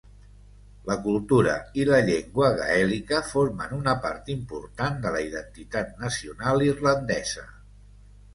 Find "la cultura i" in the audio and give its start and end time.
0.85-1.83